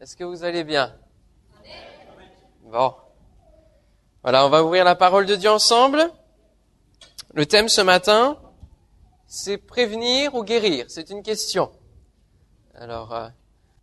[0.00, 0.94] Est-ce que vous allez bien?
[2.62, 2.94] Bon.
[4.22, 6.08] Voilà, on va ouvrir la parole de Dieu ensemble.
[7.34, 8.38] Le thème ce matin,
[9.26, 10.84] c'est prévenir ou guérir?
[10.88, 11.72] C'est une question.
[12.76, 13.32] Alors, euh, le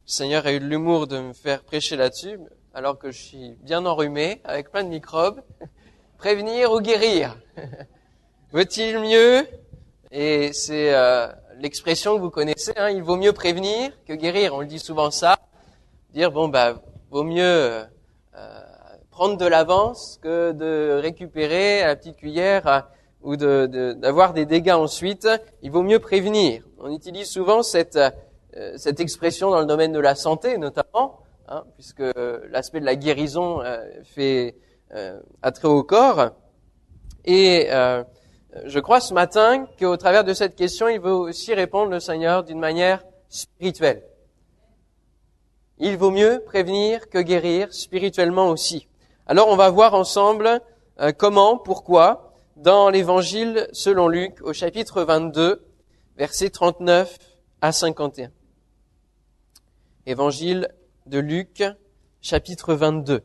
[0.06, 2.40] Seigneur a eu l'humour de me faire prêcher là-dessus,
[2.74, 5.42] alors que je suis bien enrhumé, avec plein de microbes.
[6.18, 7.38] prévenir ou guérir?
[8.54, 9.46] Veut-il mieux?
[10.12, 11.28] Et c'est euh,
[11.60, 14.56] l'expression que vous connaissez, hein, il vaut mieux prévenir que guérir.
[14.56, 15.38] On le dit souvent ça.
[16.16, 17.84] Dire, bon, bah, vaut mieux euh,
[19.12, 22.80] prendre de l'avance que de récupérer à la petite cuillère euh,
[23.22, 25.28] ou d'avoir de, des dégâts ensuite.
[25.62, 26.64] Il vaut mieux prévenir.
[26.80, 31.20] On utilise souvent cette, euh, cette expression dans le domaine de la santé, notamment,
[31.50, 32.04] hein, puisque
[32.50, 33.60] l'aspect de la guérison
[34.06, 34.56] fait
[35.42, 36.30] attrait au corps.
[37.26, 37.68] Et
[38.64, 42.46] je crois ce matin qu'au travers de cette question, il veut aussi répondre le Seigneur
[42.46, 44.02] d'une manière spirituelle.
[45.78, 48.88] Il vaut mieux prévenir que guérir spirituellement aussi.
[49.28, 50.62] Alors on va voir ensemble
[51.02, 55.66] euh, comment, pourquoi, dans l'évangile selon Luc au chapitre 22,
[56.16, 57.18] versets 39
[57.60, 58.32] à 51.
[60.06, 60.70] Évangile
[61.08, 61.64] de Luc,
[62.22, 63.22] chapitre 22.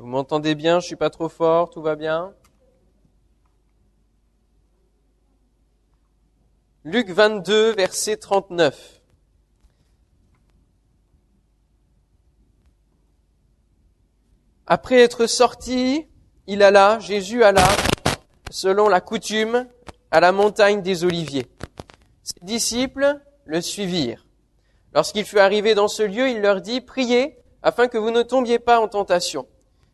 [0.00, 2.34] vous m'entendez bien, je suis pas trop fort, tout va bien?
[6.88, 9.02] Luc 22, verset 39.
[14.68, 16.06] Après être sorti,
[16.46, 17.66] il alla, Jésus alla,
[18.50, 19.66] selon la coutume,
[20.12, 21.48] à la montagne des Oliviers.
[22.22, 24.24] Ses disciples le suivirent.
[24.94, 28.60] Lorsqu'il fut arrivé dans ce lieu, il leur dit, Priez, afin que vous ne tombiez
[28.60, 29.48] pas en tentation.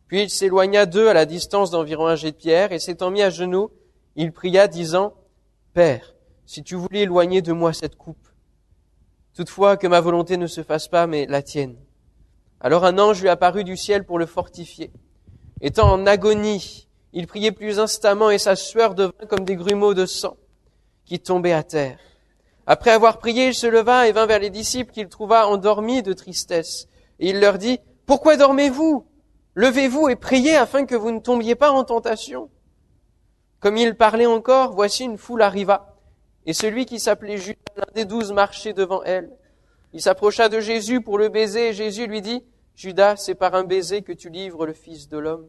[0.08, 3.22] Puis il s'éloigna d'eux à la distance d'environ un jet de pierre, et s'étant mis
[3.22, 3.70] à genoux,
[4.14, 5.14] il pria, disant,
[5.72, 6.11] Père,
[6.52, 8.28] si tu voulais éloigner de moi cette coupe.
[9.34, 11.76] Toutefois, que ma volonté ne se fasse pas, mais la tienne.
[12.60, 14.92] Alors un ange lui apparut du ciel pour le fortifier.
[15.62, 20.04] Étant en agonie, il priait plus instamment et sa sueur devint comme des grumeaux de
[20.04, 20.36] sang
[21.06, 21.98] qui tombaient à terre.
[22.66, 26.12] Après avoir prié, il se leva et vint vers les disciples qu'il trouva endormis de
[26.12, 26.86] tristesse.
[27.18, 29.06] Et il leur dit, Pourquoi dormez-vous?
[29.54, 32.50] Levez-vous et priez afin que vous ne tombiez pas en tentation.
[33.58, 35.91] Comme il parlait encore, voici une foule arriva
[36.46, 39.30] et celui qui s'appelait Judas, l'un des douze, marchait devant elle.
[39.92, 42.42] Il s'approcha de Jésus pour le baiser, et Jésus lui dit,
[42.74, 45.48] Judas, c'est par un baiser que tu livres le Fils de l'homme.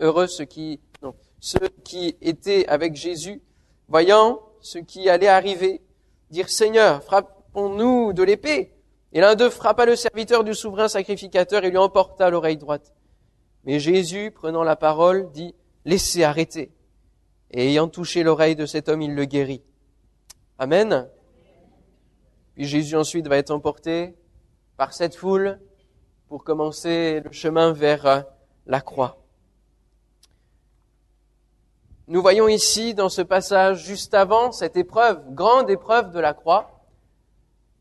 [0.00, 3.40] Heureux ceux qui, non, ceux qui étaient avec Jésus,
[3.88, 5.80] voyant ce qui allait arriver,
[6.30, 8.72] dire, Seigneur, frappons-nous de l'épée.
[9.12, 12.92] Et l'un d'eux frappa le serviteur du souverain sacrificateur et lui emporta l'oreille droite.
[13.64, 15.54] Mais Jésus, prenant la parole, dit,
[15.84, 16.73] laissez arrêter
[17.56, 19.62] et ayant touché l'oreille de cet homme, il le guérit.
[20.58, 21.08] Amen.
[22.54, 24.16] Puis Jésus ensuite va être emporté
[24.76, 25.60] par cette foule
[26.26, 28.20] pour commencer le chemin vers euh,
[28.66, 29.18] la croix.
[32.08, 36.84] Nous voyons ici dans ce passage juste avant cette épreuve, grande épreuve de la croix,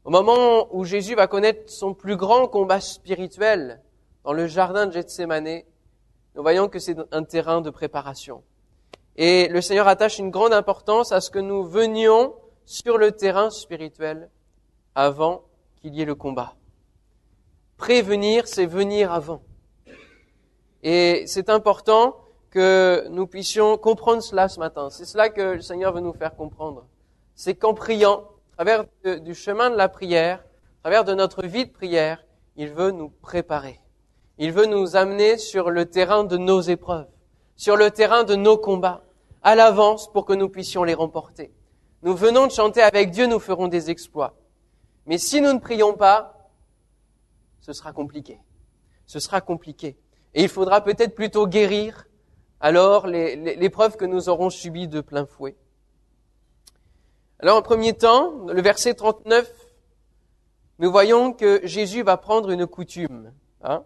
[0.06, 3.82] au moment où Jésus va connaître son plus grand combat spirituel
[4.24, 5.64] dans le jardin de Gethsemane,
[6.36, 8.44] nous voyons que c'est un terrain de préparation.
[9.16, 12.34] Et le Seigneur attache une grande importance à ce que nous venions
[12.66, 14.30] sur le terrain spirituel
[14.96, 15.44] avant
[15.76, 16.56] qu'il y ait le combat.
[17.78, 19.44] Prévenir, c'est venir avant.
[20.82, 22.18] Et c'est important
[22.50, 24.90] que nous puissions comprendre cela ce matin.
[24.90, 26.88] C'est cela que le Seigneur veut nous faire comprendre.
[27.36, 28.86] C'est qu'en priant, à travers
[29.22, 32.26] du chemin de la prière, à travers de notre vie de prière,
[32.56, 33.80] il veut nous préparer.
[34.40, 37.08] Il veut nous amener sur le terrain de nos épreuves
[37.56, 39.03] sur le terrain de nos combats,
[39.44, 41.54] à l'avance pour que nous puissions les remporter.
[42.02, 44.36] Nous venons de chanter avec Dieu, nous ferons des exploits.
[45.06, 46.50] Mais si nous ne prions pas,
[47.62, 48.40] ce sera compliqué.
[49.06, 49.98] Ce sera compliqué.
[50.34, 52.08] Et il faudra peut-être plutôt guérir
[52.60, 55.56] alors l'épreuve que nous aurons subie de plein fouet.
[57.40, 59.52] Alors en premier temps, le verset 39,
[60.80, 63.34] nous voyons que Jésus va prendre une coutume.
[63.62, 63.84] Hein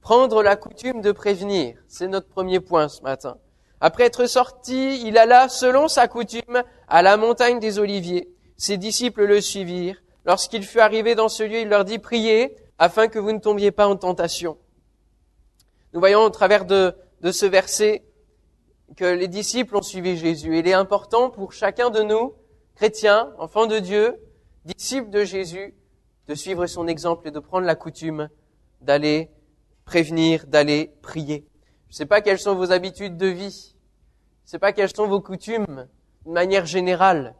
[0.00, 3.38] Prendre la coutume de prévenir, c'est notre premier point ce matin.
[3.86, 8.34] Après être sorti, il alla, selon sa coutume, à la montagne des Oliviers.
[8.56, 10.02] Ses disciples le suivirent.
[10.24, 13.72] Lorsqu'il fut arrivé dans ce lieu, il leur dit, priez afin que vous ne tombiez
[13.72, 14.56] pas en tentation.
[15.92, 16.96] Nous voyons au travers de,
[17.30, 18.06] ce verset
[18.96, 20.58] que les disciples ont suivi Jésus.
[20.58, 22.32] Il est important pour chacun de nous,
[22.76, 24.16] chrétiens, enfants de Dieu,
[24.64, 25.74] disciples de Jésus,
[26.26, 28.30] de suivre son exemple et de prendre la coutume
[28.80, 29.30] d'aller
[29.84, 31.46] prévenir, d'aller prier.
[31.90, 33.73] Je ne sais pas quelles sont vos habitudes de vie.
[34.44, 35.86] Sais pas quelles sont vos coutumes
[36.26, 37.34] de manière générale.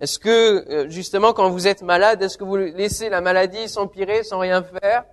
[0.00, 4.24] Est-ce que, euh, justement, quand vous êtes malade, est-ce que vous laissez la maladie s'empirer
[4.24, 5.04] sans rien faire?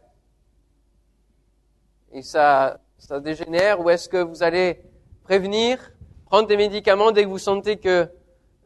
[2.11, 4.81] Et ça, ça dégénère Ou est-ce que vous allez
[5.23, 5.91] prévenir,
[6.25, 8.09] prendre des médicaments dès que vous sentez que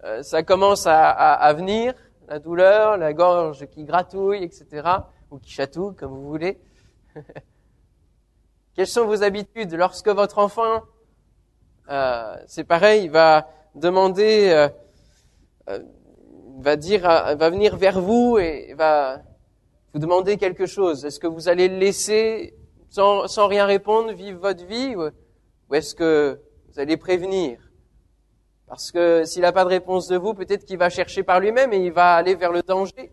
[0.06, 1.94] euh, ça commence à, à, venir,
[2.30, 4.89] la douleur, la gorge qui gratouille, etc.,
[5.30, 6.57] ou qui chatouille, comme vous voulez?
[8.75, 10.83] Quelles sont vos habitudes lorsque votre enfant,
[11.90, 14.50] euh, c'est pareil, va demander...
[14.50, 14.70] Euh,
[15.70, 15.80] euh
[16.60, 19.22] va dire, va venir vers vous et va
[19.94, 21.04] vous demander quelque chose.
[21.04, 22.56] Est-ce que vous allez le laisser
[22.90, 26.40] sans, sans rien répondre vivre votre vie ou est-ce que
[26.70, 27.60] vous allez prévenir?
[28.68, 31.74] Parce que s'il n'a pas de réponse de vous, peut-être qu'il va chercher par lui-même
[31.74, 33.12] et il va aller vers le danger.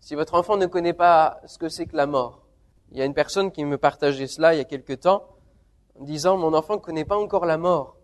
[0.00, 2.46] Si votre enfant ne connaît pas ce que c'est que la mort,
[2.92, 5.26] il y a une personne qui me partageait cela il y a quelque temps,
[6.00, 7.96] disant mon enfant ne connaît pas encore la mort.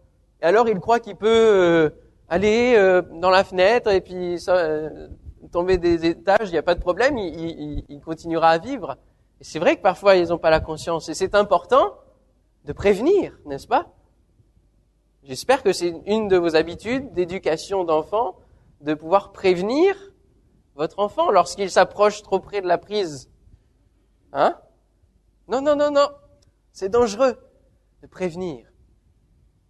[0.42, 1.90] Et alors il croit qu'il peut euh,
[2.28, 5.08] aller euh, dans la fenêtre et puis euh,
[5.52, 8.96] tomber des étages, il n'y a pas de problème, il, continuera à vivre.
[9.40, 11.08] Et c'est vrai que parfois ils n'ont pas la conscience.
[11.08, 11.94] Et c'est important
[12.64, 13.88] de prévenir, n'est-ce pas?
[15.22, 18.36] J'espère que c'est une de vos habitudes d'éducation d'enfant
[18.80, 19.96] de pouvoir prévenir
[20.74, 23.30] votre enfant lorsqu'il s'approche trop près de la prise.
[24.32, 24.58] Hein?
[25.48, 26.08] Non, non, non, non.
[26.72, 27.38] C'est dangereux
[28.04, 28.66] de prévenir.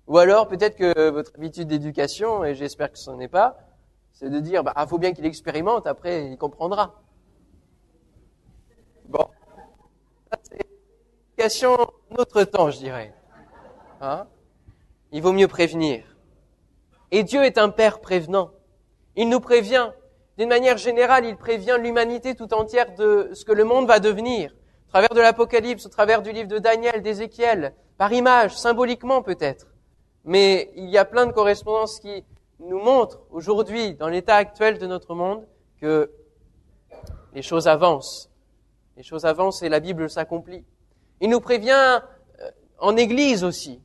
[0.09, 3.57] Ou alors peut-être que votre habitude d'éducation, et j'espère que ce n'en est pas,
[4.13, 7.01] c'est de dire, bah, ah, faut bien qu'il expérimente, après il comprendra.
[9.05, 9.27] Bon.
[10.43, 11.77] C'est l'éducation
[12.11, 13.15] notre temps, je dirais.
[14.01, 14.27] Hein?
[15.13, 16.05] Il vaut mieux prévenir.
[17.13, 18.51] Et Dieu est un Père prévenant.
[19.15, 19.93] Il nous prévient.
[20.39, 24.53] D'une manière générale, il prévient l'humanité tout entière de ce que le monde va devenir.
[24.95, 29.67] Travers de l'Apocalypse, au travers du livre de Daniel, d'Ézéchiel, par image, symboliquement peut-être.
[30.25, 32.25] Mais il y a plein de correspondances qui
[32.61, 35.49] nous montrent aujourd'hui, dans l'état actuel de notre monde,
[35.81, 36.13] que
[37.33, 38.31] les choses avancent.
[38.97, 40.65] Les choses avancent et la Bible s'accomplit.
[41.21, 42.01] Il nous prévient
[42.41, 43.83] euh, en Église aussi.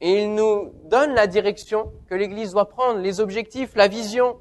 [0.00, 4.38] Et il nous donne la direction que l'Église doit prendre, les objectifs, la vision.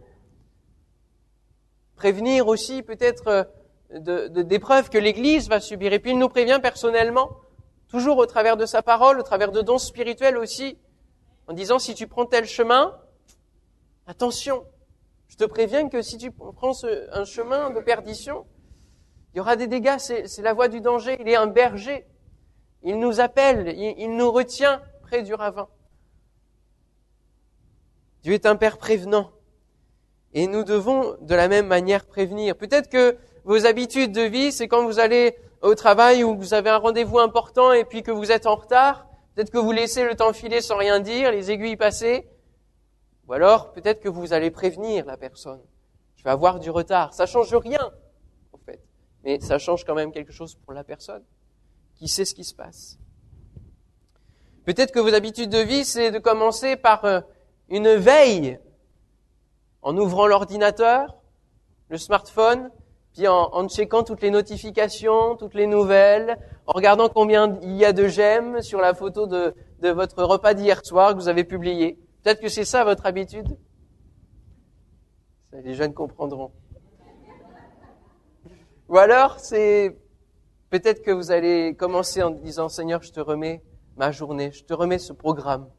[1.97, 3.49] Prévenir aussi peut-être
[3.93, 5.93] euh, de, de, d'épreuves que l'Église va subir.
[5.93, 7.29] Et puis il nous prévient personnellement
[7.87, 10.77] toujours au travers de sa parole, au travers de dons spirituels aussi,
[11.47, 12.95] en disant si tu prends tel chemin,
[14.05, 14.63] attention,
[15.27, 16.73] je te préviens que si tu prends
[17.11, 18.45] un chemin de perdition,
[19.33, 22.05] il y aura des dégâts, c'est la voie du danger, il est un berger,
[22.83, 25.67] il nous appelle, il, il nous retient près du ravin.
[28.21, 29.31] Dieu est un Père prévenant.
[30.33, 32.55] Et nous devons de la même manière prévenir.
[32.55, 33.17] Peut-être que
[33.49, 37.17] vos habitudes de vie, c'est quand vous allez au travail ou vous avez un rendez-vous
[37.17, 40.61] important et puis que vous êtes en retard, peut-être que vous laissez le temps filer
[40.61, 42.29] sans rien dire, les aiguilles passer,
[43.27, 45.61] ou alors peut-être que vous allez prévenir la personne.
[46.15, 47.11] Je vais avoir du retard.
[47.15, 47.91] Ça change rien,
[48.53, 48.79] en fait.
[49.23, 51.23] Mais ça change quand même quelque chose pour la personne
[51.95, 52.99] qui sait ce qui se passe.
[54.63, 57.21] Peut-être que vos habitudes de vie, c'est de commencer par euh,
[57.67, 58.59] une veille
[59.81, 61.17] en ouvrant l'ordinateur,
[61.87, 62.69] le smartphone,
[63.27, 66.37] en, checkant toutes les notifications, toutes les nouvelles,
[66.67, 70.53] en regardant combien il y a de j'aime sur la photo de, de votre repas
[70.53, 71.99] d'hier soir que vous avez publié.
[72.23, 73.57] Peut-être que c'est ça votre habitude?
[75.51, 76.51] les jeunes comprendront.
[78.87, 79.97] Ou alors, c'est
[80.69, 83.63] peut-être que vous allez commencer en disant Seigneur, je te remets
[83.97, 85.69] ma journée, je te remets ce programme.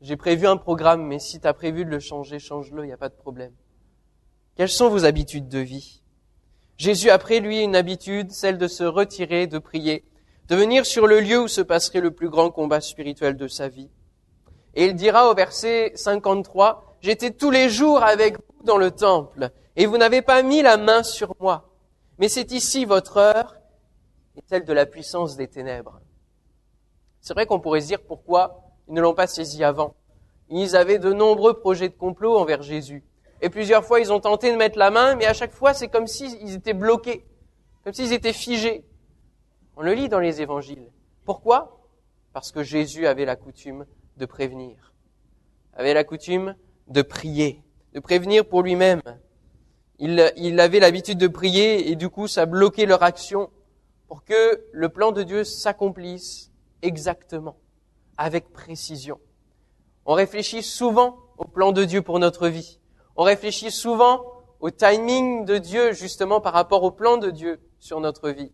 [0.00, 2.92] J'ai prévu un programme, mais si tu as prévu de le changer, change-le, il n'y
[2.92, 3.52] a pas de problème.
[4.56, 6.00] Quelles sont vos habitudes de vie?
[6.76, 10.04] Jésus a pris, lui, une habitude, celle de se retirer, de prier,
[10.48, 13.68] de venir sur le lieu où se passerait le plus grand combat spirituel de sa
[13.68, 13.90] vie.
[14.74, 19.50] Et il dira au verset 53, J'étais tous les jours avec vous dans le temple,
[19.76, 21.70] et vous n'avez pas mis la main sur moi.
[22.18, 23.56] Mais c'est ici votre heure
[24.36, 26.00] et celle de la puissance des ténèbres.
[27.20, 29.94] C'est vrai qu'on pourrait se dire pourquoi ils ne l'ont pas saisi avant?
[30.48, 33.02] Ils avaient de nombreux projets de complot envers Jésus.
[33.44, 35.88] Et plusieurs fois, ils ont tenté de mettre la main, mais à chaque fois, c'est
[35.88, 37.26] comme s'ils étaient bloqués,
[37.84, 38.86] comme s'ils étaient figés.
[39.76, 40.90] On le lit dans les évangiles.
[41.26, 41.86] Pourquoi?
[42.32, 43.84] Parce que Jésus avait la coutume
[44.16, 44.94] de prévenir,
[45.74, 46.56] avait la coutume
[46.88, 49.02] de prier, de prévenir pour lui-même.
[49.98, 53.50] Il, il avait l'habitude de prier et du coup, ça bloquait leur action
[54.08, 57.58] pour que le plan de Dieu s'accomplisse exactement,
[58.16, 59.20] avec précision.
[60.06, 62.80] On réfléchit souvent au plan de Dieu pour notre vie.
[63.16, 64.24] On réfléchit souvent
[64.60, 68.52] au timing de Dieu justement par rapport au plan de Dieu sur notre vie.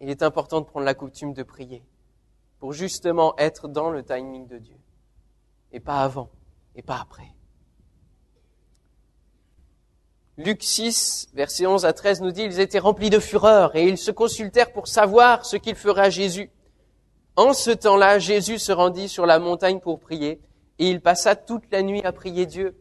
[0.00, 1.82] Il est important de prendre la coutume de prier
[2.58, 4.76] pour justement être dans le timing de Dieu
[5.72, 6.30] et pas avant.
[6.76, 7.34] et pas après.
[10.36, 13.98] Luc 6, versets 11 à 13 nous dit, ils étaient remplis de fureur et ils
[13.98, 16.50] se consultèrent pour savoir ce qu'il ferait à Jésus.
[17.36, 20.40] En ce temps-là, Jésus se rendit sur la montagne pour prier
[20.78, 22.76] et il passa toute la nuit à prier Dieu.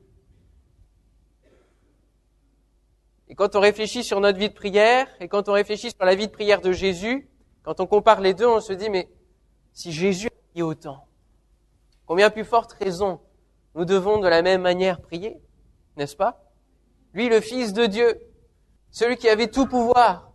[3.29, 6.15] Et quand on réfléchit sur notre vie de prière et quand on réfléchit sur la
[6.15, 7.29] vie de prière de Jésus,
[7.63, 9.09] quand on compare les deux, on se dit, mais
[9.71, 11.07] si Jésus a prié autant,
[12.05, 13.19] combien plus forte raison
[13.75, 15.37] nous devons de la même manière prier,
[15.97, 16.51] n'est-ce pas?
[17.13, 18.19] Lui, le Fils de Dieu,
[18.91, 20.31] celui qui avait tout pouvoir,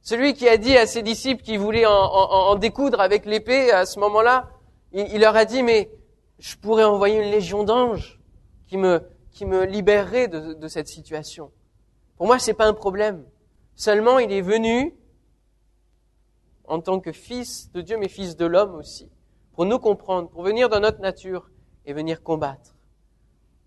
[0.00, 3.98] celui qui a dit à ses disciples qui voulaient en, découdre avec l'épée à ce
[3.98, 4.48] moment-là,
[4.92, 5.90] il, leur a dit, mais
[6.38, 8.18] je pourrais envoyer une légion d'anges
[8.68, 9.02] qui me,
[9.32, 11.50] qui me libérerait de cette situation.
[12.18, 13.24] Pour moi, c'est pas un problème.
[13.76, 14.92] Seulement, il est venu
[16.64, 19.08] en tant que fils de Dieu, mais fils de l'homme aussi,
[19.54, 21.48] pour nous comprendre, pour venir dans notre nature
[21.86, 22.74] et venir combattre.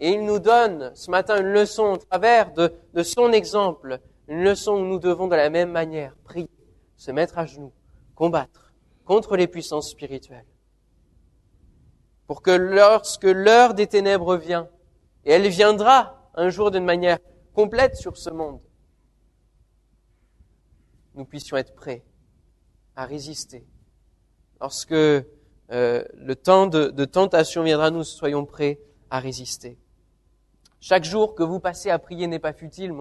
[0.01, 4.43] Et il nous donne ce matin une leçon au travers de, de son exemple, une
[4.43, 6.50] leçon où nous devons de la même manière prier,
[6.98, 7.72] se mettre à genoux,
[8.15, 8.74] combattre
[9.05, 10.46] contre les puissances spirituelles.
[12.27, 14.67] Pour que lorsque l'heure des ténèbres vient,
[15.24, 17.20] et elle viendra un jour d'une manière
[17.53, 18.60] complète sur ce monde,
[21.15, 22.03] nous puissions être prêts
[22.96, 23.65] à résister.
[24.60, 25.24] Lorsque euh,
[25.70, 28.79] le temps de, tentation viendra, nous soyons prêts
[29.10, 29.77] à résister.
[30.79, 32.93] Chaque jour que vous passez à prier n'est pas futile,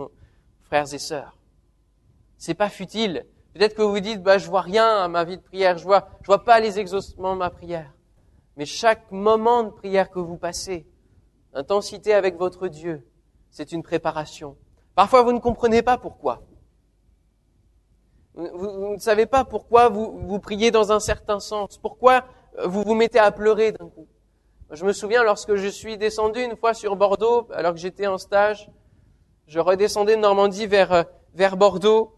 [0.62, 1.36] frères et sœurs.
[2.36, 3.26] C'est pas futile.
[3.54, 5.84] Peut-être que vous vous dites, bah, je vois rien à ma vie de prière, je
[5.84, 7.92] vois, je vois pas les exaucements de ma prière.
[8.56, 10.86] Mais chaque moment de prière que vous passez,
[11.54, 13.04] intensité avec votre Dieu,
[13.50, 14.56] c'est une préparation.
[14.94, 16.42] Parfois, vous ne comprenez pas pourquoi.
[18.34, 22.24] Vous, ne savez pas pourquoi vous, vous priez dans un certain sens, pourquoi
[22.64, 24.06] vous vous mettez à pleurer d'un coup.
[24.70, 28.18] Je me souviens lorsque je suis descendu une fois sur Bordeaux, alors que j'étais en
[28.18, 28.70] stage,
[29.46, 32.14] je redescendais de Normandie vers, vers Bordeaux.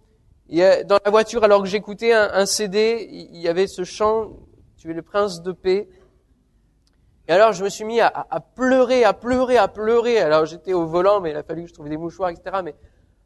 [0.51, 4.33] Dans la voiture, alors que j'écoutais un, un, CD, il y avait ce chant,
[4.77, 5.89] Tu es le prince de paix.
[7.33, 10.19] Et alors je me suis mis à, pleurer, à pleurer, à pleurer.
[10.19, 12.59] Alors j'étais au volant, mais il a fallu que je trouve des mouchoirs, etc.
[12.62, 12.75] Mais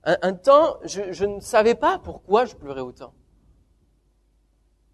[0.05, 3.13] un, temps, je, je, ne savais pas pourquoi je pleurais autant.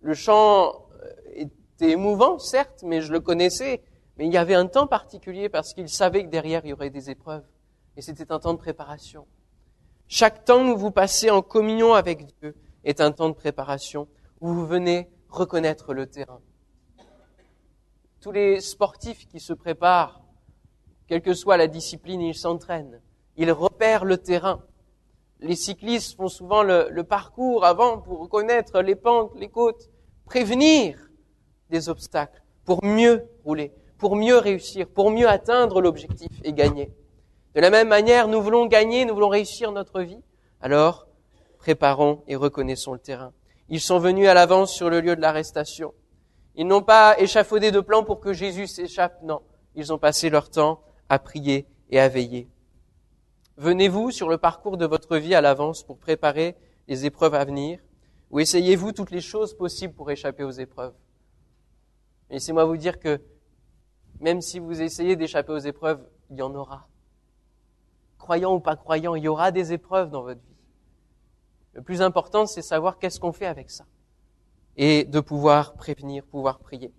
[0.01, 3.83] Le chant euh, était émouvant, certes, mais je le connaissais.
[4.17, 6.89] Mais il y avait un temps particulier parce qu'il savait que derrière il y aurait
[6.89, 7.45] des épreuves.
[7.99, 9.27] Et c'était un temps de préparation.
[10.09, 14.09] Chaque temps où vous passez en communion avec Dieu est un temps de préparation
[14.41, 16.41] où vous venez reconnaître le terrain
[18.23, 20.23] tous les sportifs qui se préparent,
[21.09, 23.01] quelle que soit la discipline, ils s'entraînent.
[23.37, 24.63] Ils repèrent le terrain.
[25.41, 29.91] Les cyclistes font souvent le, parcours avant pour connaître les pentes, les côtes,
[30.25, 31.11] prévenir
[31.69, 36.93] des obstacles pour mieux rouler, pour mieux réussir, pour mieux atteindre l'objectif et gagner.
[37.57, 40.23] De la même manière, nous voulons gagner, nous voulons réussir notre vie.
[40.61, 41.09] Alors,
[41.59, 43.33] préparons et reconnaissons le terrain.
[43.69, 45.93] Ils sont venus à l'avance sur le lieu de l'arrestation.
[46.55, 49.41] Ils n'ont pas échafaudé de plan pour que Jésus s'échappe, non.
[49.75, 52.49] Ils ont passé leur temps à prier et à veiller.
[53.57, 56.57] Venez-vous sur le parcours de votre vie à l'avance pour préparer
[56.89, 57.81] les épreuves à venir
[58.31, 60.95] ou essayez-vous toutes les choses possibles pour échapper aux épreuves?
[62.31, 63.21] Laissez-moi vous dire que
[64.21, 66.89] même si vous essayez d'échapper aux épreuves, il y en aura.
[68.17, 70.57] Croyant ou pas croyant, il y aura des épreuves dans votre vie.
[71.75, 73.85] Le plus important, c'est savoir qu'est-ce qu'on fait avec ça
[74.77, 76.93] et de pouvoir prévenir, pouvoir prier.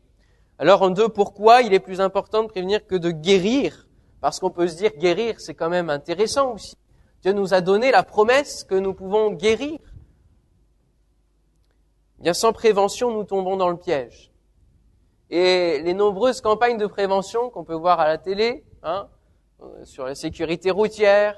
[0.59, 3.87] Alors en deux, pourquoi il est plus important de prévenir que de guérir?
[4.21, 6.77] Parce qu'on peut se dire guérir, c'est quand même intéressant aussi.
[7.21, 9.79] Dieu nous a donné la promesse que nous pouvons guérir.
[12.19, 14.31] Bien sans prévention, nous tombons dans le piège.
[15.29, 19.09] Et les nombreuses campagnes de prévention qu'on peut voir à la télé, hein,
[19.61, 21.37] euh, sur la sécurité routière,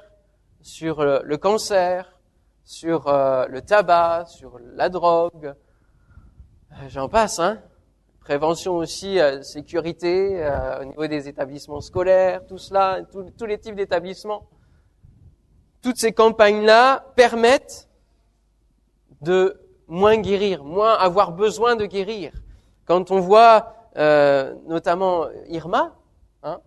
[0.62, 2.20] sur le, cancer,
[2.64, 5.56] sur euh, le tabac, sur la drogue,
[6.88, 7.60] j'en passe, hein.
[8.20, 13.02] Prévention aussi, euh, sécurité euh, au niveau des établissements scolaires, tout cela,
[13.38, 14.50] tous les types d'établissements.
[15.82, 17.88] Toutes ces campagnes-là permettent
[19.22, 22.34] de moins guérir, moins avoir besoin de guérir.
[22.86, 23.74] Quand on voit
[24.68, 25.96] notamment Irma,
[26.44, 26.60] hein,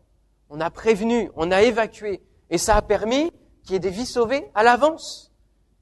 [0.48, 3.32] on a prévenu, on a évacué, et ça a permis
[3.64, 5.27] qu'il y ait des vies sauvées à l'avance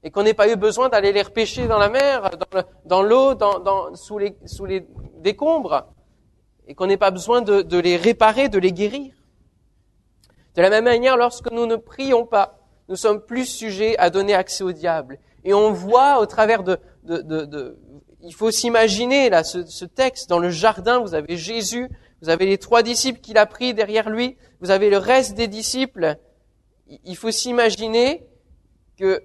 [0.07, 2.31] et qu'on n'ait pas eu besoin d'aller les repêcher dans la mer,
[2.85, 4.87] dans l'eau, dans, dans, sous, les, sous les
[5.17, 5.85] décombres,
[6.65, 9.13] et qu'on n'ait pas besoin de, de, les réparer, de les guérir.
[10.55, 14.33] De la même manière, lorsque nous ne prions pas, nous sommes plus sujets à donner
[14.33, 15.19] accès au diable.
[15.43, 16.79] Et on voit au travers de...
[17.03, 17.77] de, de, de
[18.21, 21.89] il faut s'imaginer là ce, ce, texte dans le jardin, vous avez Jésus,
[22.21, 25.47] vous avez les trois disciples qu'il a pris derrière lui, vous avez le reste des
[25.47, 26.15] disciples.
[27.03, 28.25] Il faut s'imaginer
[28.97, 29.21] que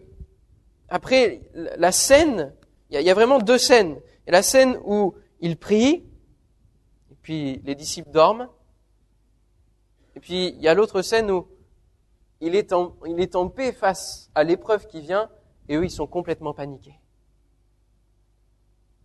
[0.93, 2.53] après la scène,
[2.91, 3.97] il y, a vraiment deux scènes.
[3.97, 6.05] Il y a la scène où il prie,
[7.11, 8.47] et puis les disciples dorment.
[10.15, 11.49] Et puis il y a l'autre scène où
[12.43, 15.31] il est, en, paix face à l'épreuve qui vient,
[15.71, 17.01] et eux, ils sont complètement paniqués.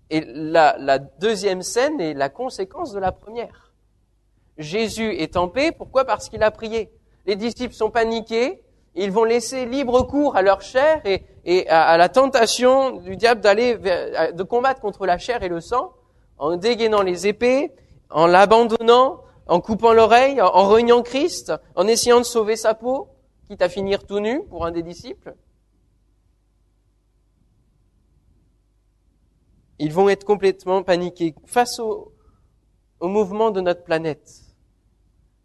[0.09, 3.73] Et la deuxième scène est la conséquence de la première.
[4.57, 6.03] Jésus est en paix, pourquoi?
[6.03, 6.91] Parce qu'il a prié.
[7.25, 8.61] Les disciples sont paniqués,
[8.97, 13.77] ils vont laisser libre cours à leur chair et, à, la tentation du diable d'aller
[13.77, 15.93] de combattre contre la chair et le sang
[16.39, 17.71] en dégainant les épées,
[18.09, 23.09] en l'abandonnant, en coupant l'oreille, en reniant Christ, en essayant de sauver sa peau,
[23.47, 25.35] quitte à finir tout nu pour un des disciples.
[29.79, 32.11] Ils vont être complètement paniqués face au
[32.99, 34.27] mouvement de notre planète,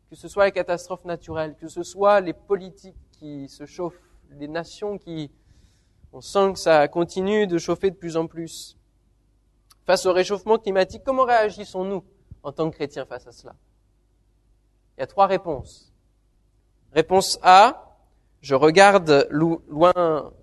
[0.08, 4.02] que ce soit les catastrophes naturelles, que ce soit les politiques qui se chauffent,
[4.32, 5.30] les nations qui,
[6.12, 8.76] on sent que ça continue de chauffer de plus en plus.
[9.84, 12.02] Face au réchauffement climatique, comment réagissons-nous
[12.42, 13.54] en tant que chrétiens face à cela?
[14.96, 15.92] Il y a trois réponses.
[16.92, 17.96] Réponse A,
[18.40, 19.28] je regarde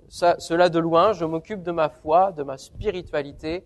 [0.07, 3.65] cela de loin, je m'occupe de ma foi, de ma spiritualité,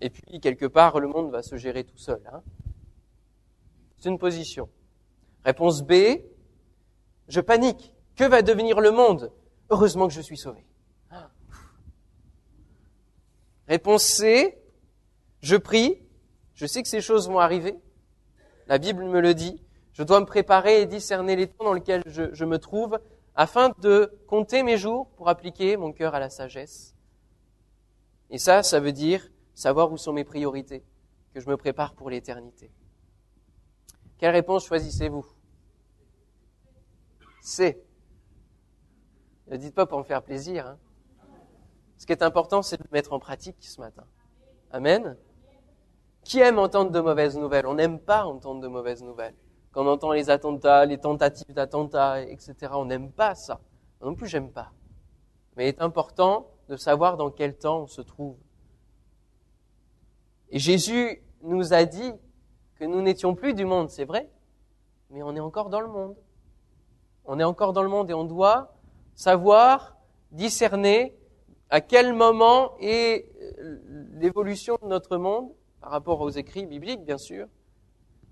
[0.00, 2.20] et puis quelque part le monde va se gérer tout seul.
[2.32, 2.42] Hein.
[3.98, 4.68] C'est une position.
[5.44, 5.92] Réponse B,
[7.28, 7.94] je panique.
[8.18, 9.32] Que va devenir le monde?
[9.70, 10.66] Heureusement que je suis sauvé.
[13.68, 14.60] Réponse C,
[15.40, 16.02] je prie,
[16.54, 17.78] je sais que ces choses vont arriver,
[18.66, 22.02] la Bible me le dit, je dois me préparer et discerner les temps dans lesquels
[22.06, 22.98] je, je me trouve
[23.36, 26.96] afin de compter mes jours pour appliquer mon cœur à la sagesse.
[28.30, 30.82] Et ça, ça veut dire savoir où sont mes priorités,
[31.34, 32.72] que je me prépare pour l'éternité.
[34.18, 35.26] Quelle réponse choisissez-vous?
[37.42, 37.80] C.
[39.50, 40.66] Ne dites pas pour me faire plaisir.
[40.66, 40.78] Hein.
[41.96, 44.04] Ce qui est important, c'est de le mettre en pratique ce matin.
[44.70, 45.16] Amen.
[46.22, 47.66] Qui aime entendre de mauvaises nouvelles?
[47.66, 49.34] On n'aime pas entendre de mauvaises nouvelles.
[49.72, 53.60] Quand on entend les attentats, les tentatives d'attentats, etc., on n'aime pas ça.
[54.02, 54.72] non plus, j'aime pas.
[55.56, 58.36] Mais il est important de savoir dans quel temps on se trouve.
[60.50, 62.12] Et Jésus nous a dit
[62.76, 64.30] que nous n'étions plus du monde, c'est vrai,
[65.10, 66.16] mais on est encore dans le monde.
[67.24, 68.77] On est encore dans le monde et on doit
[69.18, 69.96] savoir
[70.30, 71.12] discerner
[71.70, 73.26] à quel moment est
[73.58, 73.80] euh,
[74.14, 75.50] l'évolution de notre monde
[75.80, 77.48] par rapport aux écrits bibliques, bien sûr,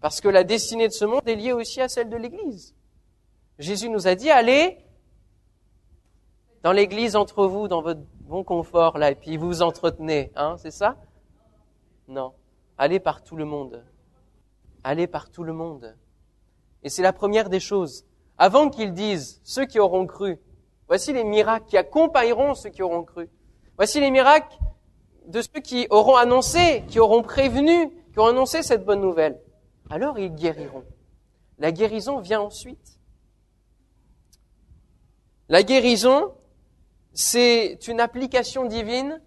[0.01, 2.75] parce que la destinée de ce monde est liée aussi à celle de l'Église.
[3.59, 4.79] Jésus nous a dit, allez
[6.62, 10.57] dans l'Église entre vous, dans votre bon confort, là, et puis vous vous entretenez, hein,
[10.57, 10.96] c'est ça?
[12.07, 12.33] Non.
[12.79, 13.85] Allez par tout le monde.
[14.85, 15.96] Allez par tout le monde.
[16.85, 18.05] Et c'est la première des choses.
[18.38, 20.38] Avant qu'ils disent, ceux qui auront cru,
[20.88, 23.29] Voici les miracles qui accompagneront ceux qui auront cru.
[23.77, 24.57] Voici les miracles
[25.27, 29.40] de ceux qui auront annoncé, qui auront prévenu, qui auront annoncé cette bonne nouvelle.
[29.90, 30.85] Alors ils guériront.
[31.59, 32.99] La guérison vient ensuite.
[35.49, 36.35] La guérison,
[37.12, 39.22] c'est une application divine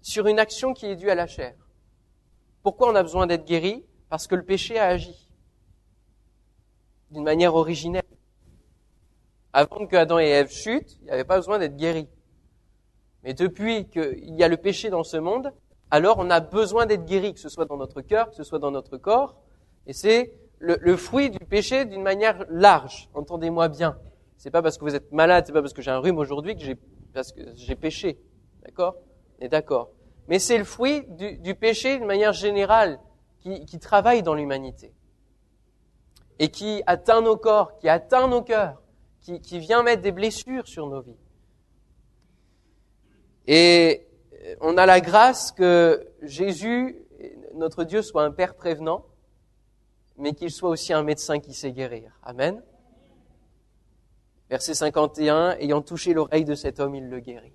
[0.00, 1.54] sur une action qui est due à la chair.
[2.62, 3.84] Pourquoi on a besoin d'être guéri?
[4.08, 5.28] Parce que le péché a agi
[7.10, 8.02] d'une manière originelle.
[9.58, 12.10] Avant que Adam et Ève chutent, il n'y avait pas besoin d'être guéri.
[13.22, 15.50] Mais depuis qu'il y a le péché dans ce monde,
[15.90, 18.58] alors on a besoin d'être guéri, que ce soit dans notre cœur, que ce soit
[18.58, 19.40] dans notre corps.
[19.86, 23.08] Et c'est le, fruit du péché d'une manière large.
[23.14, 23.96] Entendez-moi bien.
[24.36, 26.54] C'est pas parce que vous êtes malade, c'est pas parce que j'ai un rhume aujourd'hui
[26.54, 26.76] que j'ai
[27.14, 28.18] parce que j'ai péché.
[28.62, 28.96] D'accord?
[29.40, 29.88] On est d'accord.
[30.28, 33.00] Mais c'est le fruit du, péché d'une manière générale
[33.40, 34.92] qui, qui travaille dans l'humanité
[36.38, 38.82] et qui atteint nos corps, qui atteint nos cœurs
[39.34, 41.18] qui, vient mettre des blessures sur nos vies.
[43.46, 44.06] Et
[44.60, 46.96] on a la grâce que Jésus,
[47.54, 49.04] notre Dieu, soit un Père prévenant,
[50.16, 52.18] mais qu'il soit aussi un médecin qui sait guérir.
[52.22, 52.62] Amen.
[54.48, 57.52] Verset 51, ayant touché l'oreille de cet homme, il le guérit.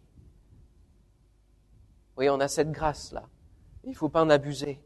[2.17, 3.23] Oui, on a cette grâce-là.
[3.86, 4.81] Il ne faut pas en abuser.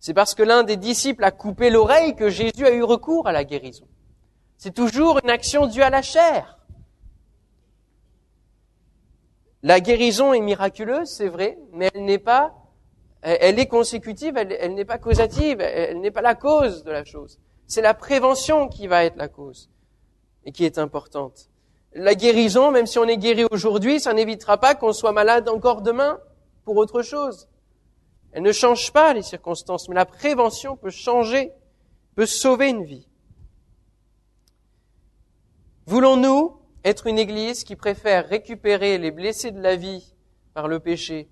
[0.00, 3.32] C'est parce que l'un des disciples a coupé l'oreille que Jésus a eu recours à
[3.32, 3.86] la guérison.
[4.58, 6.58] C'est toujours une action due à la chair.
[9.62, 12.54] La guérison est miraculeuse, c'est vrai, mais elle n'est pas,
[13.22, 17.40] elle est consécutive, elle, n'est pas causative, elle, n'est pas la cause de la chose.
[17.66, 19.68] C'est la prévention qui va être la cause
[20.44, 21.50] et qui est importante.
[21.94, 25.82] La guérison, même si on est guéri aujourd'hui, ça n'évitera pas qu'on soit malade encore
[25.82, 26.20] demain
[26.64, 27.48] pour autre chose.
[28.32, 31.52] Elle ne change pas les circonstances, mais la prévention peut changer,
[32.14, 33.08] peut sauver une vie.
[35.88, 40.16] Voulons-nous être une Église qui préfère récupérer les blessés de la vie
[40.52, 41.28] par le péché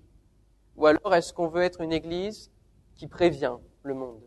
[0.77, 2.49] Ou alors est-ce qu'on veut être une Église
[2.95, 4.21] qui prévient le monde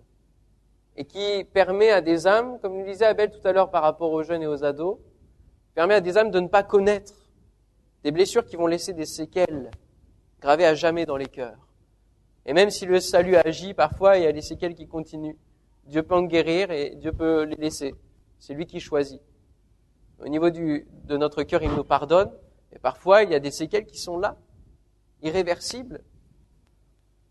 [0.97, 4.13] et qui permet à des âmes, comme nous disait Abel tout à l'heure par rapport
[4.13, 4.99] aux jeunes et aux ados,
[5.75, 7.15] permet à des âmes de ne pas connaître
[8.05, 9.71] des blessures qui vont laisser des séquelles
[10.43, 11.69] gravées à jamais dans les cœurs.
[12.45, 15.37] Et même si le salut agit, parfois il y a des séquelles qui continuent.
[15.87, 17.95] Dieu peut en guérir et Dieu peut les laisser.
[18.39, 19.23] C'est lui qui choisit.
[20.21, 22.31] Au niveau de notre cœur, il nous pardonne,
[22.73, 24.37] et parfois il y a des séquelles qui sont là,
[25.23, 26.03] irréversibles.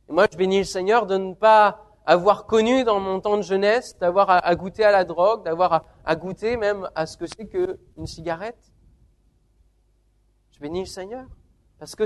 [0.10, 3.41] Et moi, je bénis le Seigneur de ne pas avoir connu dans mon temps de
[3.41, 7.45] jeunesse, d'avoir à, goûter à la drogue, d'avoir à, goûter même à ce que c'est
[7.45, 8.71] qu'une cigarette.
[10.52, 11.26] Je bénis le Seigneur
[11.80, 12.06] parce que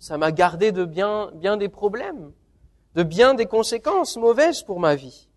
[0.00, 2.32] ça m'a gardé de bien, bien des problèmes,
[2.96, 5.28] de bien des conséquences mauvaises pour ma vie.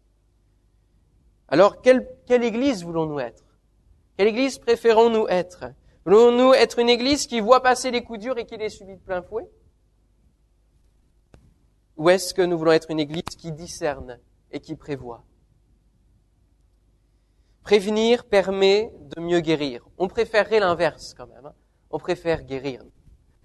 [1.47, 3.46] Alors, quelle, quelle église voulons-nous être?
[4.17, 5.65] Quelle église préférons-nous être?
[6.03, 9.01] Voulons-nous être une église qui voit passer les coups durs et qui les subit de
[9.01, 9.47] plein fouet?
[11.97, 14.19] Ou est-ce que nous voulons être une Église qui discerne
[14.51, 15.23] et qui prévoit?
[17.63, 19.87] Prévenir permet de mieux guérir.
[19.97, 21.47] On préférerait l'inverse quand même.
[21.47, 21.53] Hein.
[21.89, 22.83] On préfère guérir.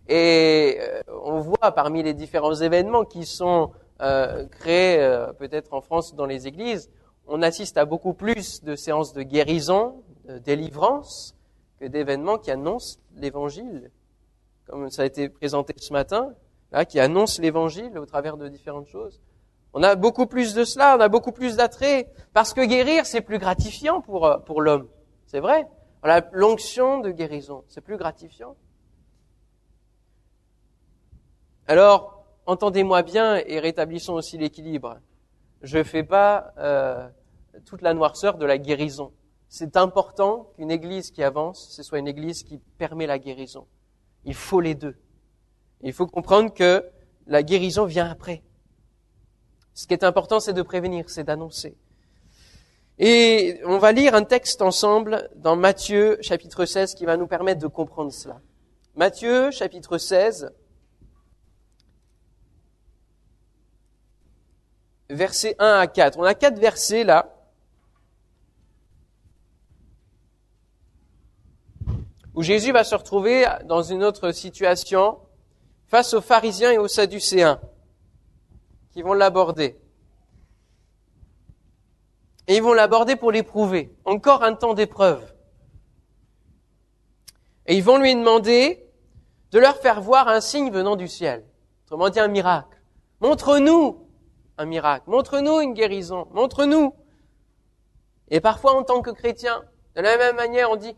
[0.09, 5.81] Et euh, on voit parmi les différents événements qui sont euh, créés euh, peut-être en
[5.81, 6.91] France dans les églises,
[7.27, 11.35] on assiste à beaucoup plus de séances de guérison, de délivrance,
[11.81, 13.91] que d'événements qui annoncent l'Évangile,
[14.67, 16.35] comme ça a été présenté ce matin
[16.89, 19.21] qui annonce l'évangile au travers de différentes choses.
[19.75, 23.21] On a beaucoup plus de cela, on a beaucoup plus d'attrait, parce que guérir, c'est
[23.21, 24.89] plus gratifiant pour, euh, pour l'homme.
[25.27, 25.67] C'est vrai.
[26.03, 28.57] Voilà, l'onction de guérison, c'est plus gratifiant.
[31.67, 34.99] Alors, entendez-moi bien et rétablissons aussi l'équilibre.
[35.63, 37.09] Je ne fais pas euh,
[37.65, 39.13] toute la noirceur de la guérison.
[39.55, 43.67] C'est important qu'une église qui avance, ce soit une église qui permet la guérison.
[44.25, 44.97] Il faut les deux.
[45.83, 46.83] Il faut comprendre que
[47.27, 48.43] la guérison vient après.
[49.75, 51.77] Ce qui est important, c'est de prévenir, c'est d'annoncer.
[52.99, 57.61] Et on va lire un texte ensemble dans Matthieu chapitre 16 qui va nous permettre
[57.61, 58.41] de comprendre cela.
[58.97, 60.51] Matthieu chapitre 16,
[65.11, 66.19] versets 1 à 4.
[66.19, 67.42] On a quatre versets là.
[72.35, 75.19] Où Jésus va se retrouver dans une autre situation
[75.87, 77.61] face aux pharisiens et aux sadducéens
[78.93, 79.79] qui vont l'aborder.
[82.47, 83.95] Et ils vont l'aborder pour l'éprouver.
[84.05, 85.33] Encore un temps d'épreuve.
[87.67, 88.85] Et ils vont lui demander
[89.53, 91.45] de leur faire voir un signe venant du ciel.
[91.85, 92.81] Autrement dit, un miracle.
[93.21, 94.09] Montre-nous
[94.59, 95.09] un miracle.
[95.09, 96.27] Montre-nous une guérison.
[96.33, 96.95] Montre-nous.
[98.29, 99.63] Et parfois, en tant que chrétien,
[99.95, 100.97] de la même manière, on dit,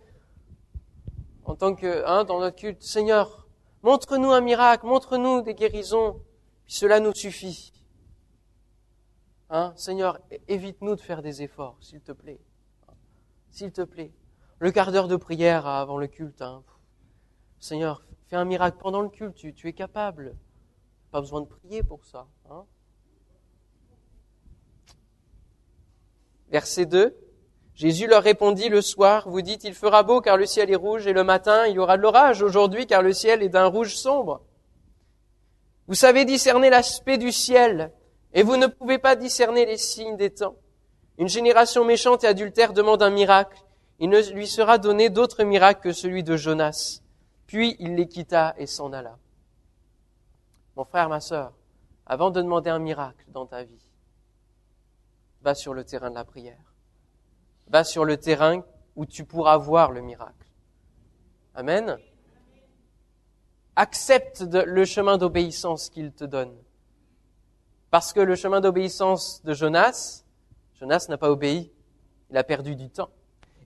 [1.45, 3.45] en tant que, hein, dans notre culte, Seigneur,
[3.85, 6.23] Montre-nous un miracle, montre-nous des guérisons,
[6.65, 7.71] puis cela nous suffit.
[9.51, 12.41] Hein, Seigneur, évite-nous de faire des efforts, s'il te plaît.
[13.51, 14.11] S'il te plaît.
[14.59, 16.41] Le quart d'heure de prière avant le culte.
[16.41, 16.65] Hein.
[17.59, 20.35] Seigneur, fais un miracle pendant le culte, tu, tu es capable.
[21.11, 22.27] Pas besoin de prier pour ça.
[22.49, 22.65] Hein.
[26.49, 27.15] Verset 2.
[27.75, 31.09] Jésus leur répondit le soir, vous dites, il fera beau car le ciel est rouge,
[31.09, 33.97] et le matin, il y aura de l'orage aujourd'hui car le ciel est d'un rouge
[33.97, 34.43] sombre.
[35.89, 37.93] Vous savez discerner l'aspect du ciel,
[38.33, 40.57] et vous ne pouvez pas discerner les signes des temps.
[41.19, 43.63] Une génération méchante et adultère demande un miracle.
[43.99, 47.01] Il ne lui sera donné d'autre miracle que celui de Jonas.
[47.47, 49.19] Puis il les quitta et s'en alla.
[50.77, 51.53] Mon frère, ma sœur,
[52.07, 53.87] avant de demander un miracle dans ta vie,
[55.43, 56.74] va sur le terrain de la prière
[57.69, 58.63] va sur le terrain
[58.97, 60.33] où tu pourras voir le miracle.
[61.55, 61.99] Amen.
[63.77, 66.55] Accepte le chemin d'obéissance qu'il te donne.
[67.91, 70.25] Parce que le chemin d'obéissance de Jonas,
[70.75, 71.73] Jonas n'a pas obéi,
[72.31, 73.11] il a perdu du temps.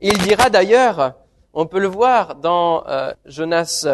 [0.01, 1.15] Il dira d'ailleurs,
[1.55, 3.87] on peut le voir dans euh, Jonas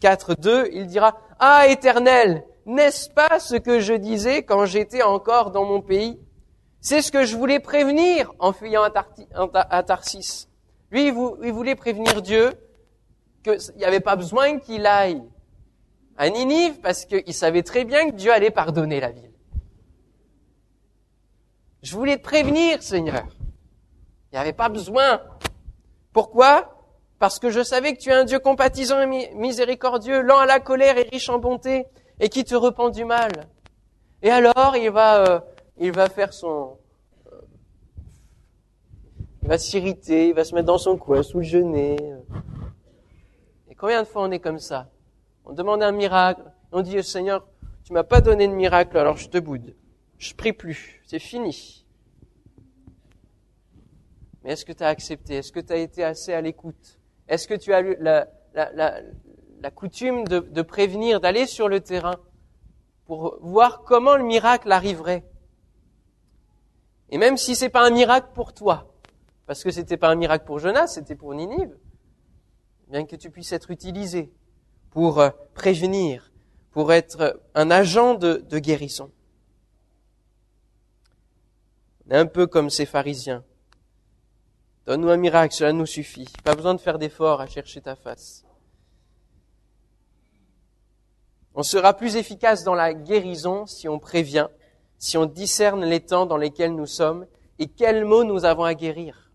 [0.00, 5.50] 4, 2, il dira, Ah éternel, n'est-ce pas ce que je disais quand j'étais encore
[5.50, 6.18] dans mon pays?
[6.84, 10.48] C'est ce que je voulais prévenir en fuyant à, Tarsis.
[10.90, 12.52] Lui, il voulait prévenir Dieu
[13.42, 15.22] qu'il n'y avait pas besoin qu'il aille
[16.18, 19.32] à Ninive parce qu'il savait très bien que Dieu allait pardonner la ville.
[21.82, 23.24] Je voulais te prévenir, Seigneur.
[24.30, 25.22] Il n'y avait pas besoin.
[26.12, 26.86] Pourquoi?
[27.18, 30.60] Parce que je savais que tu es un Dieu compatissant et miséricordieux, lent à la
[30.60, 31.86] colère et riche en bonté,
[32.20, 33.30] et qui te repent du mal.
[34.20, 35.40] Et alors, il va, euh,
[35.78, 36.78] il va faire son,
[37.32, 37.40] euh,
[39.42, 41.96] il va s'irriter, il va se mettre dans son coin, sous le genêt.
[43.68, 44.88] Et combien de fois on est comme ça?
[45.44, 47.46] On demande un miracle, on dit, Seigneur,
[47.84, 49.74] tu m'as pas donné de miracle, alors je te boude.
[50.18, 51.84] Je prie plus, c'est fini.
[54.42, 55.36] Mais est-ce que tu as accepté?
[55.36, 56.98] Est-ce que tu as été assez à l'écoute?
[57.28, 59.00] Est-ce que tu as eu la, la,
[59.60, 62.16] la, coutume de prévenir, d'aller sur le terrain
[63.06, 65.24] pour voir comment le miracle arriverait?
[67.10, 68.94] Et même si c'est pas un miracle pour toi,
[69.46, 71.76] parce que c'était pas un miracle pour Jonas, c'était pour Ninive,
[72.88, 74.32] bien que tu puisses être utilisé
[74.90, 76.32] pour euh, prévenir,
[76.70, 79.10] pour être un agent de, de guérison.
[82.10, 83.44] Un peu comme ces pharisiens.
[84.86, 86.28] Donne-nous un miracle, cela nous suffit.
[86.44, 88.44] Pas besoin de faire d'efforts à chercher ta face.
[91.54, 94.48] On sera plus efficace dans la guérison si on prévient,
[95.04, 97.26] si on discerne les temps dans lesquels nous sommes
[97.58, 99.30] et quels mots nous avons à guérir.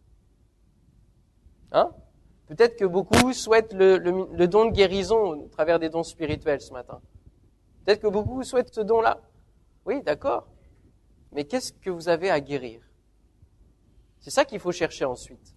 [1.72, 1.92] Hein?
[2.48, 7.00] Peut-être que beaucoup souhaitent le, don de guérison au travers des dons spirituels ce matin.
[7.86, 9.22] Peut-être que beaucoup souhaitent ce don-là.
[9.86, 10.48] Oui, d'accord.
[11.34, 12.82] Mais qu'est-ce que vous avez à guérir?
[14.22, 15.54] C'est ça qu'il faut chercher ensuite.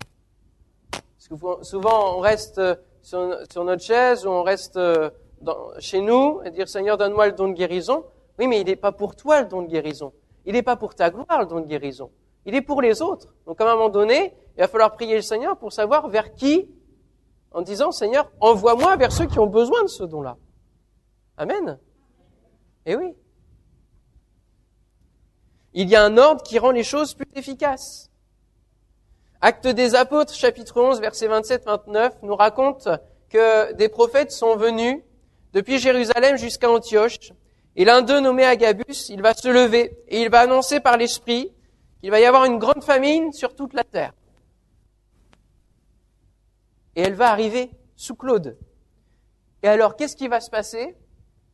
[0.90, 5.08] Parce que souvent, on reste euh, sur, notre chaise ou on reste euh,
[5.78, 8.04] chez nous et dire Seigneur, donne-moi le don de guérison.
[8.38, 10.12] Oui, mais il n'est pas pour toi le don de guérison.
[10.44, 12.10] Il n'est pas pour ta gloire le don de guérison.
[12.44, 13.34] Il est pour les autres.
[13.46, 16.68] Donc à un moment donné, il va falloir prier le Seigneur pour savoir vers qui,
[17.52, 20.36] en disant Seigneur, envoie-moi vers ceux qui ont besoin de ce don-là.
[21.36, 21.78] Amen.
[22.86, 23.14] Eh oui.
[25.74, 28.10] Il y a un ordre qui rend les choses plus efficaces.
[29.40, 32.88] Acte des apôtres, chapitre 11, versets 27-29, nous raconte
[33.28, 35.02] que des prophètes sont venus
[35.52, 37.32] depuis Jérusalem jusqu'à Antioche,
[37.76, 41.52] et l'un d'eux, nommé Agabus, il va se lever et il va annoncer par l'Esprit
[42.00, 44.12] qu'il va y avoir une grande famine sur toute la terre.
[46.96, 48.58] Et elle va arriver sous Claude.
[49.62, 50.96] Et alors, qu'est-ce qui va se passer?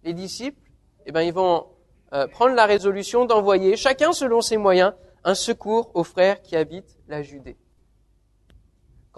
[0.02, 0.60] Les disciples,
[1.06, 1.66] eh ben, ils vont
[2.12, 6.96] euh, prendre la résolution d'envoyer, chacun selon ses moyens, un secours aux frères qui habitent
[7.06, 7.56] la Judée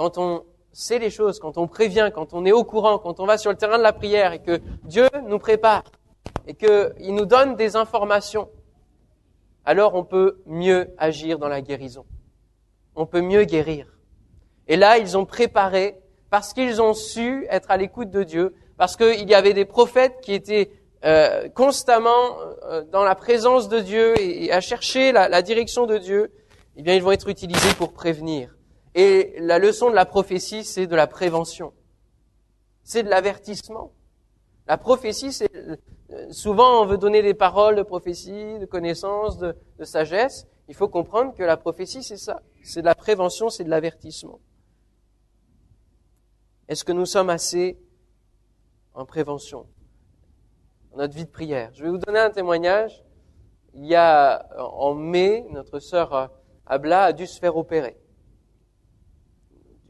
[0.00, 3.26] quand on sait les choses, quand on prévient, quand on est au courant, quand on
[3.26, 5.84] va sur le terrain de la prière et que Dieu nous prépare
[6.46, 8.48] et qu'il nous donne des informations,
[9.64, 12.04] alors on peut mieux agir dans la guérison.
[12.96, 13.86] On peut mieux guérir.
[14.66, 15.98] Et là, ils ont préparé
[16.30, 20.20] parce qu'ils ont su être à l'écoute de Dieu, parce qu'il y avait des prophètes
[20.22, 20.70] qui étaient
[21.04, 25.98] euh, constamment euh, dans la présence de Dieu et, à chercher la, la direction de
[25.98, 26.32] Dieu,
[26.76, 28.56] eh bien, ils vont être utilisés pour prévenir.
[28.94, 31.72] Et la leçon de la prophétie, c'est de la prévention.
[32.84, 33.92] C'est de l'avertissement.
[34.66, 35.50] La prophétie, c'est
[36.30, 40.46] souvent on veut donner des paroles de prophétie, de connaissance, de, de sagesse.
[40.68, 42.42] Il faut comprendre que la prophétie, c'est ça.
[42.62, 44.40] C'est de la prévention, c'est de l'avertissement.
[46.68, 47.78] Est-ce que nous sommes assez
[48.94, 49.66] en prévention
[50.92, 51.70] dans notre vie de prière?
[51.74, 53.02] Je vais vous donner un témoignage.
[53.74, 56.30] Il y a en mai, notre sœur
[56.66, 58.00] Abla a dû se faire opérer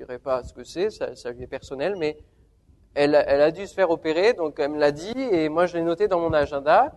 [0.01, 2.17] dirai pas ce que c'est, ça, lui est personnel, mais
[2.95, 5.77] elle, elle, a dû se faire opérer, donc elle me l'a dit, et moi je
[5.77, 6.93] l'ai noté dans mon agenda,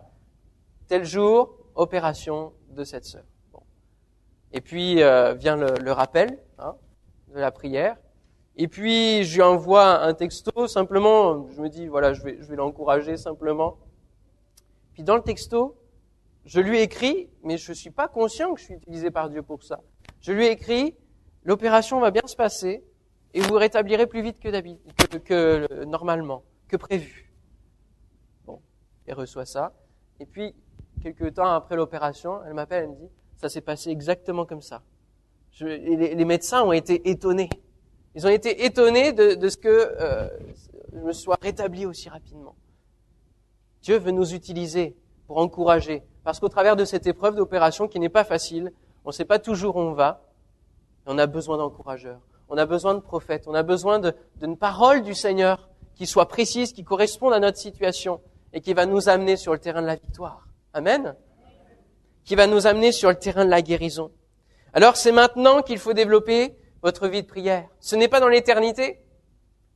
[0.88, 3.24] tel jour, opération de cette sœur.
[4.52, 6.76] Et puis euh, vient le, le rappel hein,
[7.28, 7.96] de la prière,
[8.56, 12.46] et puis je lui envoie un texto, simplement, je me dis, voilà, je vais, je
[12.46, 13.78] vais l'encourager simplement.
[14.92, 15.76] Puis dans le texto,
[16.44, 19.64] je lui écris, mais je suis pas conscient que je suis utilisé par Dieu pour
[19.64, 19.80] ça.
[20.20, 20.94] Je lui écris,
[21.42, 22.84] l'opération va bien se passer,
[23.34, 27.32] et vous rétablirez plus vite que, que, que normalement, que prévu.
[28.46, 28.60] Bon,
[29.06, 29.72] elle reçoit ça.
[30.20, 30.54] Et puis,
[31.02, 34.82] quelques temps après l'opération, elle m'appelle, elle me dit, ça s'est passé exactement comme ça.
[35.50, 37.50] Je, les, médecins ont été étonnés.
[38.14, 40.28] Ils ont été étonnés de, de ce que euh,
[40.92, 42.54] je me sois rétabli aussi rapidement.
[43.82, 48.08] Dieu veut nous utiliser pour encourager, parce qu'au travers de cette épreuve d'opération qui n'est
[48.08, 48.72] pas facile,
[49.04, 50.22] on ne sait pas toujours où on va,
[51.06, 52.20] et on a besoin d'encourageurs
[52.54, 54.00] on a besoin de prophètes, on a besoin
[54.36, 58.20] d'une parole du Seigneur qui soit précise, qui corresponde à notre situation
[58.52, 60.46] et qui va nous amener sur le terrain de la victoire.
[60.72, 61.16] Amen.
[62.24, 64.12] Qui va nous amener sur le terrain de la guérison.
[64.72, 67.66] Alors c'est maintenant qu'il faut développer votre vie de prière.
[67.80, 69.00] Ce n'est pas dans l'éternité.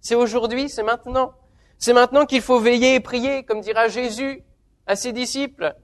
[0.01, 1.33] C'est aujourd'hui, c'est maintenant.
[1.79, 4.45] C'est maintenant qu'il faut veiller et prier, comme dira Jésus
[4.87, 5.75] à ses disciples.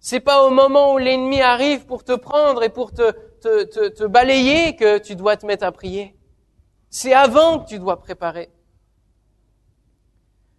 [0.00, 4.76] C'est pas au moment où l'ennemi arrive pour te prendre et pour te, te, balayer
[4.76, 6.16] que tu dois te mettre à prier.
[6.90, 8.50] C'est avant que tu dois préparer.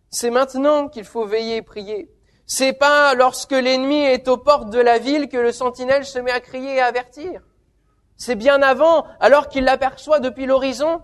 [0.09, 2.09] C'est maintenant qu'il faut veiller et prier.
[2.45, 6.31] C'est pas lorsque l'ennemi est aux portes de la ville que le sentinelle se met
[6.31, 7.41] à crier et à avertir.
[8.17, 11.01] C'est bien avant, alors qu'il l'aperçoit depuis l'horizon.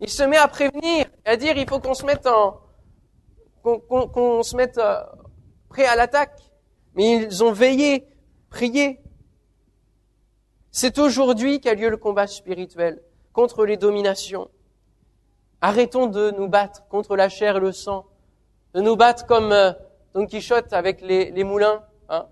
[0.00, 2.60] Il se met à prévenir, à dire il faut qu'on se mette en,
[3.62, 5.02] qu'on se mette euh,
[5.68, 6.40] prêt à l'attaque.
[6.94, 8.08] Mais ils ont veillé,
[8.50, 9.00] prié.
[10.80, 14.48] C'est aujourd'hui qu'a lieu le combat spirituel contre les dominations.
[15.60, 18.06] Arrêtons de nous battre contre la chair et le sang,
[18.74, 19.72] de nous battre comme euh,
[20.14, 22.26] Don Quichotte avec les, moulins, hein,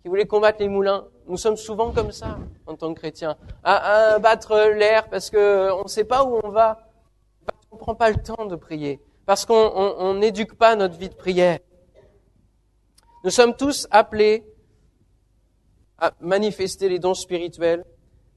[0.00, 1.08] qui voulait combattre les moulins.
[1.26, 5.82] Nous sommes souvent comme ça en tant que chrétiens, à, battre l'air parce que on
[5.82, 6.86] ne sait pas où on va,
[7.44, 11.08] parce qu'on ne prend pas le temps de prier, parce qu'on n'éduque pas notre vie
[11.08, 11.58] de prière.
[13.24, 14.44] Nous sommes tous appelés
[16.00, 17.84] à manifester les dons spirituels,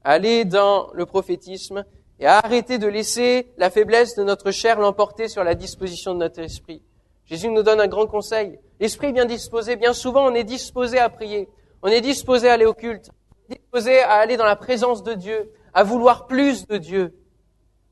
[0.04, 1.84] à aller dans le prophétisme
[2.20, 6.20] et à arrêter de laisser la faiblesse de notre chair l'emporter sur la disposition de
[6.20, 6.82] notre esprit.
[7.24, 8.58] Jésus nous donne un grand conseil.
[8.80, 11.48] L'esprit bien disposé, bien souvent on est disposé à prier,
[11.82, 13.10] on est disposé à aller au culte,
[13.48, 17.14] disposé à aller dans la présence de Dieu, à vouloir plus de Dieu.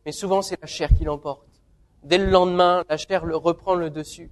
[0.05, 1.47] Mais souvent c'est la chair qui l'emporte.
[2.03, 4.31] Dès le lendemain, la chair reprend le dessus.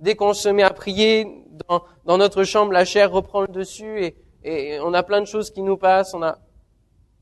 [0.00, 1.26] Dès qu'on se met à prier
[1.68, 5.26] dans, dans, notre chambre, la chair reprend le dessus et, et, on a plein de
[5.26, 6.14] choses qui nous passent.
[6.14, 6.38] On a,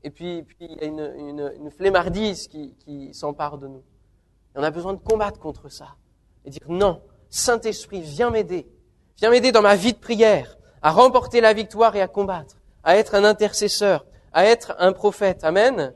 [0.03, 3.83] et puis, puis il y a une, une, flemmardise qui, qui s'empare de nous.
[4.55, 5.95] On a besoin de combattre contre ça
[6.45, 8.67] et dire non, Saint-Esprit, viens m'aider.
[9.17, 12.97] Viens m'aider dans ma vie de prière à remporter la victoire et à combattre, à
[12.97, 15.43] être un intercesseur, à être un prophète.
[15.43, 15.93] Amen.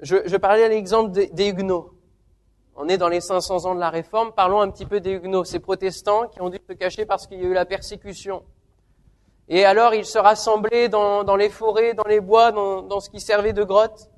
[0.00, 1.97] Je, je parlais à l'exemple des, des Huguenots.
[2.80, 4.30] On est dans les 500 ans de la Réforme.
[4.30, 7.40] Parlons un petit peu des Huguenots, ces protestants qui ont dû se cacher parce qu'il
[7.40, 8.44] y a eu la persécution.
[9.48, 13.18] Et alors ils se rassemblaient dans, les forêts, dans les bois, dans, dans, ce qui
[13.18, 14.08] servait de grotte.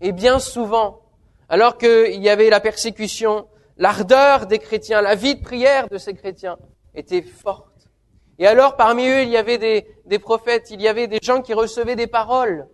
[0.00, 1.02] Et bien souvent,
[1.50, 6.14] alors qu'il y avait la persécution, l'ardeur des chrétiens, la vie de prière de ces
[6.14, 6.56] chrétiens
[6.94, 7.90] était forte.
[8.38, 11.42] Et alors, parmi eux, il y avait des, des prophètes, il y avait des gens
[11.42, 12.68] qui recevaient des paroles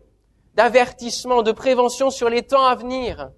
[0.55, 3.33] d'avertissement, de prévention sur les temps à venir.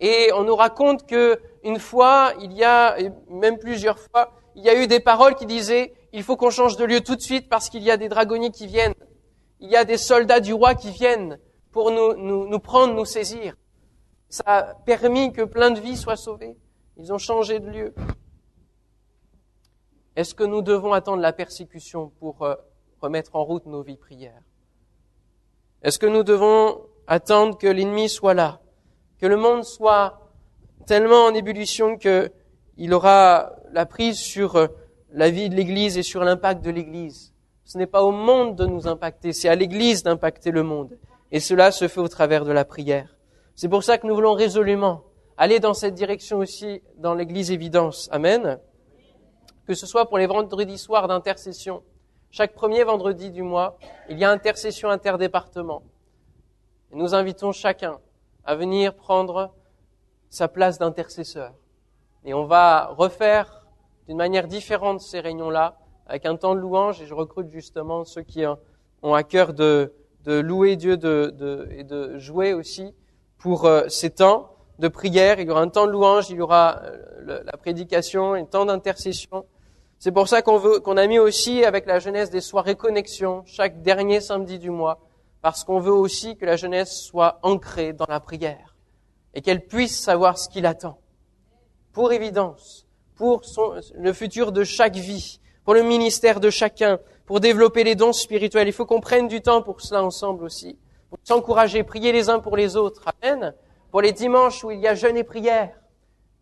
[0.00, 2.96] Et on nous raconte que une fois, il y a,
[3.28, 6.76] même plusieurs fois, il y a eu des paroles qui disaient, il faut qu'on change
[6.76, 8.94] de lieu tout de suite parce qu'il y a des dragonniers qui viennent.
[9.60, 11.38] Il y a des soldats du roi qui viennent
[11.70, 13.54] pour nous prendre, nous saisir.
[14.28, 16.56] Ça a permis que plein de vies soient sauvées.
[16.96, 17.94] Ils ont changé de lieu.
[20.16, 22.54] Est-ce que nous devons attendre la persécution pour euh,
[23.00, 24.42] remettre en route nos vies prières?
[25.82, 28.60] Est-ce que nous devons attendre que l'ennemi soit là,
[29.20, 30.18] que le monde soit
[30.86, 34.66] tellement en ébullition qu'il aura la prise sur euh,
[35.12, 38.66] la vie de l'Église et sur l'impact de l'Église Ce n'est pas au monde de
[38.66, 40.98] nous impacter, c'est à l'Église d'impacter le monde.
[41.32, 43.16] Et cela se fait au travers de la prière.
[43.54, 45.04] C'est pour ça que nous voulons résolument
[45.36, 48.08] aller dans cette direction aussi dans l'église évidence.
[48.10, 48.58] Amen.
[49.66, 51.82] Que ce soit pour les vendredis soirs d'intercession.
[52.30, 53.78] Chaque premier vendredi du mois,
[54.08, 55.82] il y a intercession interdépartement.
[56.92, 57.98] Nous invitons chacun
[58.44, 59.52] à venir prendre
[60.28, 61.52] sa place d'intercesseur.
[62.24, 63.66] Et on va refaire
[64.06, 65.76] d'une manière différente ces réunions-là,
[66.06, 68.44] avec un temps de louange, et je recrute justement ceux qui
[69.02, 69.92] ont à cœur de,
[70.26, 72.94] louer Dieu et de jouer aussi
[73.38, 76.40] pour euh, ces temps de prière, il y aura un temps de louange, il y
[76.40, 79.44] aura euh, la prédication, un temps d'intercession.
[79.98, 84.20] C'est pour ça qu'on a mis aussi avec la jeunesse des soirées connexion chaque dernier
[84.20, 84.98] samedi du mois,
[85.42, 88.76] parce qu'on veut aussi que la jeunesse soit ancrée dans la prière
[89.34, 90.98] et qu'elle puisse savoir ce qu'il attend.
[91.92, 93.42] Pour évidence, pour
[93.94, 98.68] le futur de chaque vie, pour le ministère de chacun, pour développer les dons spirituels.
[98.68, 102.40] Il faut qu'on prenne du temps pour cela ensemble aussi, pour s'encourager, prier les uns
[102.40, 103.04] pour les autres.
[103.22, 103.54] Amen
[103.90, 105.70] pour les dimanches où il y a jeûne et prière.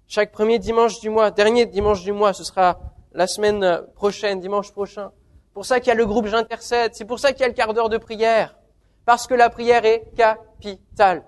[0.06, 2.78] Chaque premier dimanche du mois, dernier dimanche du mois, ce sera
[3.12, 5.10] la semaine prochaine, dimanche prochain.
[5.54, 6.92] Pour ça qu'il y a le groupe J'intercède.
[6.94, 8.57] C'est pour ça qu'il y a le quart d'heure de prière.
[9.08, 11.24] Parce que la prière est capitale.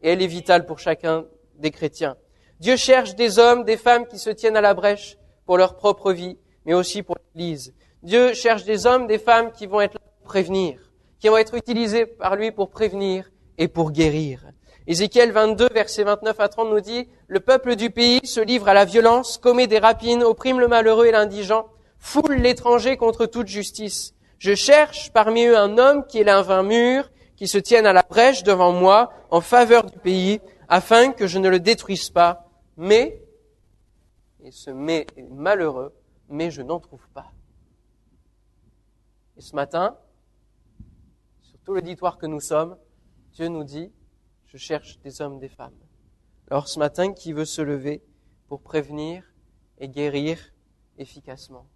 [0.00, 1.24] Et elle est vitale pour chacun
[1.56, 2.16] des chrétiens.
[2.60, 6.12] Dieu cherche des hommes, des femmes qui se tiennent à la brèche pour leur propre
[6.12, 7.74] vie, mais aussi pour l'Église.
[8.04, 10.78] Dieu cherche des hommes, des femmes qui vont être là pour prévenir,
[11.18, 14.46] qui vont être utilisés par lui pour prévenir et pour guérir.
[14.86, 18.74] Ézéchiel 22, versets 29 à 30 nous dit, Le peuple du pays se livre à
[18.74, 21.66] la violence, commet des rapines, opprime le malheureux et l'indigent,
[21.98, 24.14] foule l'étranger contre toute justice.
[24.38, 28.02] Je cherche parmi eux un homme qui est vin mûr, qui se tienne à la
[28.02, 32.48] brèche devant moi en faveur du pays, afin que je ne le détruise pas.
[32.76, 33.20] Mais,
[34.42, 35.92] et ce mais est malheureux,
[36.28, 37.32] mais je n'en trouve pas.
[39.36, 39.96] Et ce matin,
[41.42, 42.76] sur tout l'auditoire que nous sommes,
[43.32, 43.92] Dieu nous dit,
[44.46, 45.78] je cherche des hommes, des femmes.
[46.50, 48.02] Alors ce matin, qui veut se lever
[48.46, 49.24] pour prévenir
[49.78, 50.38] et guérir
[50.96, 51.66] efficacement?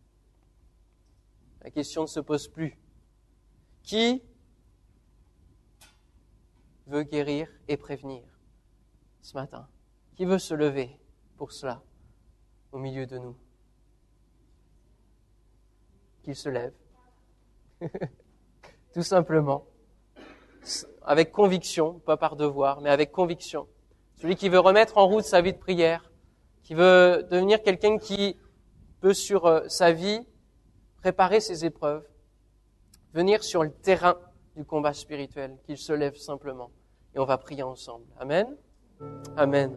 [1.63, 2.77] La question ne se pose plus.
[3.83, 4.23] Qui
[6.87, 8.23] veut guérir et prévenir
[9.21, 9.69] ce matin?
[10.17, 10.99] Qui veut se lever
[11.37, 11.83] pour cela
[12.73, 13.37] au milieu de nous?
[16.23, 16.75] Qu'il se lève.
[18.93, 19.67] Tout simplement.
[21.03, 23.69] Avec conviction, pas par devoir, mais avec conviction.
[24.17, 26.13] Celui qui veut remettre en route sa vie de prière,
[26.63, 28.37] qui veut devenir quelqu'un qui
[29.01, 30.25] peut sur euh, sa vie
[31.03, 32.07] préparer ses épreuves,
[33.13, 34.17] venir sur le terrain
[34.57, 36.71] du combat spirituel, qu'il se lève simplement.
[37.15, 38.07] Et on va prier ensemble.
[38.19, 38.47] Amen.
[39.37, 39.77] Amen.